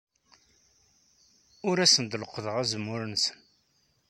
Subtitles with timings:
[1.69, 3.39] Ur asen-d-leqqḍeɣ azemmur-nsen.